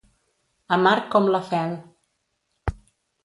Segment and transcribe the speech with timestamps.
[0.77, 1.75] Amarg com la fel.